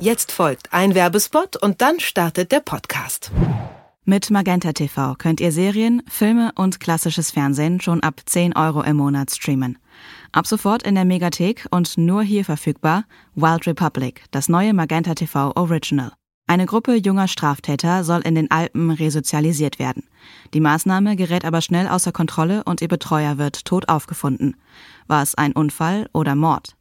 [0.00, 3.30] Jetzt folgt ein Werbespot und dann startet der Podcast.
[4.06, 8.96] Mit Magenta TV könnt ihr Serien, Filme und klassisches Fernsehen schon ab 10 Euro im
[8.96, 9.76] Monat streamen.
[10.32, 13.04] Ab sofort in der Megathek und nur hier verfügbar
[13.34, 16.12] Wild Republic, das neue Magenta TV Original.
[16.46, 20.04] Eine Gruppe junger Straftäter soll in den Alpen resozialisiert werden.
[20.54, 24.56] Die Maßnahme gerät aber schnell außer Kontrolle und ihr Betreuer wird tot aufgefunden.
[25.08, 26.74] War es ein Unfall oder Mord?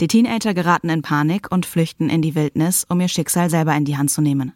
[0.00, 3.84] Die Teenager geraten in Panik und flüchten in die Wildnis, um ihr Schicksal selber in
[3.84, 4.52] die Hand zu nehmen.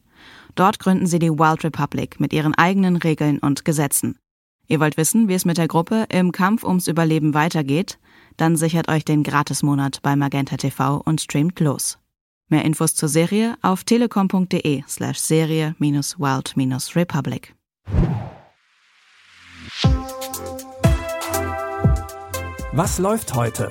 [0.54, 4.18] Dort gründen sie die Wild Republic mit ihren eigenen Regeln und Gesetzen.
[4.66, 7.98] Ihr wollt wissen, wie es mit der Gruppe im Kampf ums Überleben weitergeht?
[8.36, 11.98] Dann sichert euch den Gratismonat bei Magenta TV und streamt los.
[12.48, 17.54] Mehr Infos zur Serie auf telekom.de slash Serie-Wild-Republic.
[22.72, 23.70] Was läuft heute?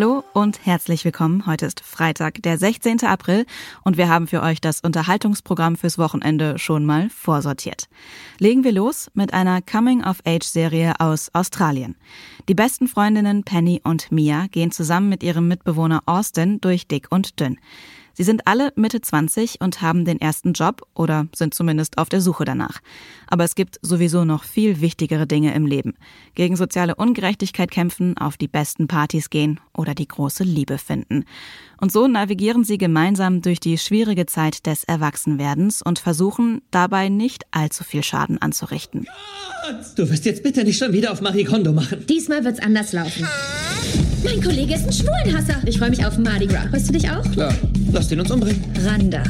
[0.00, 1.44] Hallo und herzlich willkommen.
[1.44, 3.04] Heute ist Freitag, der 16.
[3.04, 3.44] April
[3.84, 7.86] und wir haben für euch das Unterhaltungsprogramm fürs Wochenende schon mal vorsortiert.
[8.38, 11.96] Legen wir los mit einer Coming-of-Age-Serie aus Australien.
[12.48, 17.38] Die besten Freundinnen Penny und Mia gehen zusammen mit ihrem Mitbewohner Austin durch dick und
[17.38, 17.58] dünn.
[18.20, 22.20] Sie sind alle Mitte 20 und haben den ersten Job oder sind zumindest auf der
[22.20, 22.80] Suche danach.
[23.28, 25.94] Aber es gibt sowieso noch viel wichtigere Dinge im Leben.
[26.34, 31.24] Gegen soziale Ungerechtigkeit kämpfen, auf die besten Partys gehen oder die große Liebe finden.
[31.80, 37.44] Und so navigieren sie gemeinsam durch die schwierige Zeit des Erwachsenwerdens und versuchen dabei nicht
[37.52, 39.06] allzu viel Schaden anzurichten.
[39.96, 42.04] Du wirst jetzt bitte nicht schon wieder auf Marie Kondo machen.
[42.06, 43.26] Diesmal wird's anders laufen.
[44.22, 45.62] Mein Kollege ist ein Schwulenhasser.
[45.64, 46.68] Ich freue mich auf Mardi Gras.
[46.68, 47.22] Freust du dich auch?
[47.32, 47.54] Klar,
[47.92, 48.64] lass ihn uns umbringen.
[48.84, 49.22] Randa.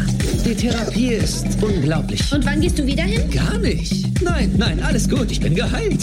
[0.44, 2.32] Die Therapie ist unglaublich.
[2.32, 3.30] Und wann gehst du wieder hin?
[3.30, 4.22] Gar nicht.
[4.22, 5.30] Nein, nein, alles gut.
[5.30, 6.00] Ich bin geheilt.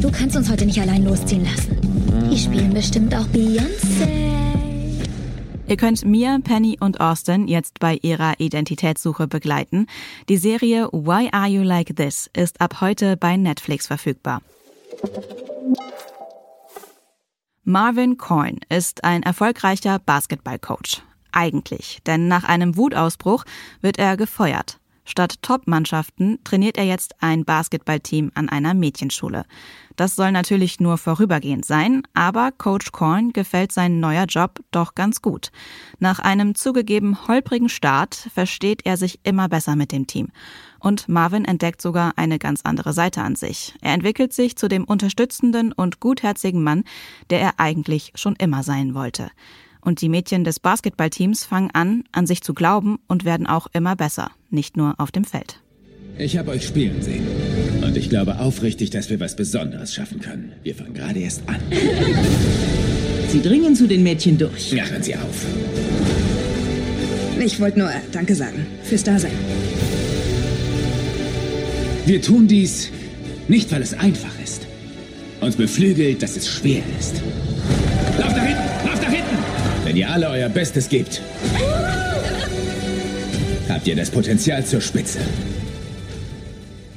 [0.00, 1.76] Du kannst uns heute nicht allein losziehen lassen.
[2.30, 4.22] Die spielen bestimmt auch Beyoncé.
[5.68, 9.86] Ihr könnt Mia, Penny und Austin jetzt bei ihrer Identitätssuche begleiten.
[10.28, 14.42] Die Serie Why Are You Like This ist ab heute bei Netflix verfügbar.
[17.64, 21.02] Marvin Coyne ist ein erfolgreicher Basketballcoach.
[21.32, 23.44] Eigentlich, denn nach einem Wutausbruch
[23.80, 24.78] wird er gefeuert.
[25.04, 29.44] Statt Top-Mannschaften trainiert er jetzt ein Basketballteam an einer Mädchenschule.
[29.96, 35.20] Das soll natürlich nur vorübergehend sein, aber Coach Korn gefällt sein neuer Job doch ganz
[35.20, 35.50] gut.
[35.98, 40.28] Nach einem zugegeben holprigen Start versteht er sich immer besser mit dem Team.
[40.78, 43.74] Und Marvin entdeckt sogar eine ganz andere Seite an sich.
[43.80, 46.84] Er entwickelt sich zu dem unterstützenden und gutherzigen Mann,
[47.30, 49.30] der er eigentlich schon immer sein wollte.
[49.84, 53.96] Und die Mädchen des Basketballteams fangen an, an sich zu glauben und werden auch immer
[53.96, 55.60] besser, nicht nur auf dem Feld.
[56.18, 57.26] Ich habe euch spielen sehen.
[57.82, 60.52] Und ich glaube aufrichtig, dass wir was Besonderes schaffen können.
[60.62, 61.56] Wir fangen gerade erst an.
[63.28, 64.72] Sie dringen zu den Mädchen durch.
[64.72, 65.46] Ja, hören Sie auf.
[67.40, 69.32] Ich wollte nur äh, Danke sagen fürs Dasein.
[72.06, 72.90] Wir tun dies
[73.48, 74.66] nicht, weil es einfach ist.
[75.40, 77.20] Uns beflügelt, dass es schwer ist.
[79.92, 81.20] Wenn ihr alle euer Bestes gebt,
[83.68, 85.20] habt ihr das Potenzial zur Spitze.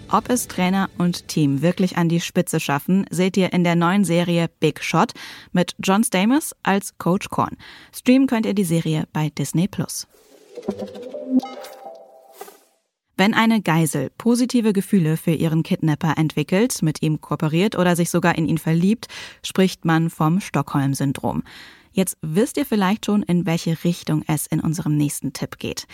[0.10, 4.06] Ob es Trainer und Team wirklich an die Spitze schaffen, seht ihr in der neuen
[4.06, 5.12] Serie Big Shot
[5.52, 7.58] mit John Stamos als Coach Korn.
[7.94, 10.08] Streamen könnt ihr die Serie bei Disney Plus.
[13.18, 18.38] Wenn eine Geisel positive Gefühle für ihren Kidnapper entwickelt, mit ihm kooperiert oder sich sogar
[18.38, 19.08] in ihn verliebt,
[19.44, 21.44] spricht man vom Stockholm-Syndrom.
[21.96, 25.88] Jetzt wisst ihr vielleicht schon, in welche Richtung es in unserem nächsten Tipp geht.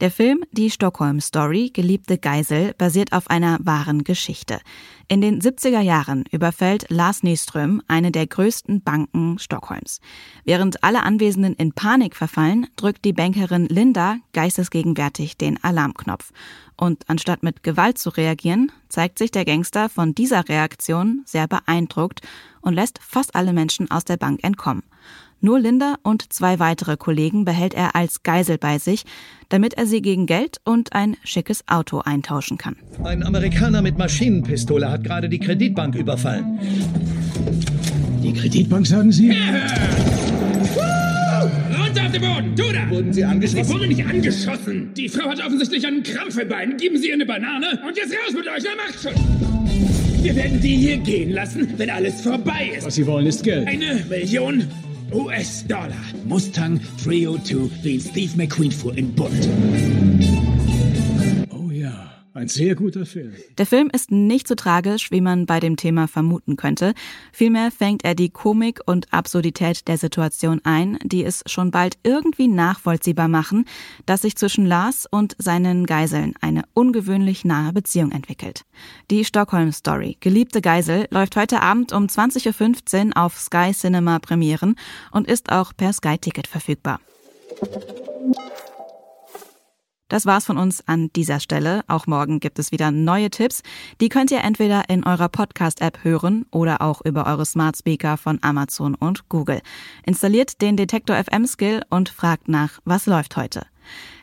[0.00, 4.58] Der Film Die Stockholm Story, Geliebte Geisel, basiert auf einer wahren Geschichte.
[5.06, 10.00] In den 70er Jahren überfällt Lars Nyström eine der größten Banken Stockholms.
[10.44, 16.32] Während alle Anwesenden in Panik verfallen, drückt die Bankerin Linda geistesgegenwärtig den Alarmknopf.
[16.76, 22.22] Und anstatt mit Gewalt zu reagieren, zeigt sich der Gangster von dieser Reaktion sehr beeindruckt
[22.60, 24.82] und lässt fast alle Menschen aus der Bank entkommen.
[25.44, 29.04] Nur Linda und zwei weitere Kollegen behält er als Geisel bei sich,
[29.50, 32.76] damit er sie gegen Geld und ein schickes Auto eintauschen kann.
[33.04, 36.58] Ein Amerikaner mit Maschinenpistole hat gerade die Kreditbank überfallen.
[38.22, 39.32] Die Kreditbank, sagen Sie?
[39.32, 39.66] Runter
[42.06, 42.88] auf den Boden, du da!
[42.88, 43.60] Wurden Sie angeschossen?
[43.60, 44.94] Ich wurde nicht angeschossen.
[44.94, 46.78] Die Frau hat offensichtlich einen Krampf im Bein.
[46.78, 49.12] Geben Sie ihr eine Banane und jetzt raus mit euch, na macht schon!
[50.22, 52.86] Wir werden die hier gehen lassen, wenn alles vorbei ist.
[52.86, 53.68] Was Sie wollen, ist Geld.
[53.68, 54.66] Eine Million
[55.12, 56.00] US dollar.
[56.24, 60.13] Mustang 302 leads Steve McQueen for in bullet.
[62.34, 63.32] Ein sehr guter Film.
[63.58, 66.92] Der Film ist nicht so tragisch, wie man bei dem Thema vermuten könnte.
[67.30, 72.48] Vielmehr fängt er die Komik und Absurdität der Situation ein, die es schon bald irgendwie
[72.48, 73.66] nachvollziehbar machen,
[74.04, 78.64] dass sich zwischen Lars und seinen Geiseln eine ungewöhnlich nahe Beziehung entwickelt.
[79.12, 84.74] Die Stockholm Story, Geliebte Geisel, läuft heute Abend um 20.15 Uhr auf Sky Cinema Premieren
[85.12, 86.98] und ist auch per Sky Ticket verfügbar.
[90.08, 91.82] Das war's von uns an dieser Stelle.
[91.88, 93.62] Auch morgen gibt es wieder neue Tipps.
[94.00, 98.38] Die könnt ihr entweder in eurer Podcast-App hören oder auch über eure Smart Speaker von
[98.42, 99.62] Amazon und Google.
[100.04, 103.66] Installiert den Detektor FM Skill und fragt nach, was läuft heute.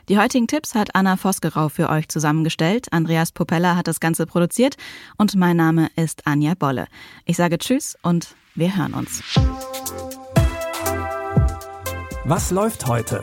[0.08, 2.92] Die heutigen Tipps hat Anna Vosgerau für euch zusammengestellt.
[2.92, 4.76] Andreas Popella hat das Ganze produziert
[5.16, 6.86] und mein Name ist Anja Bolle.
[7.24, 9.22] Ich sage Tschüss und wir hören uns.
[12.24, 13.22] Was läuft heute?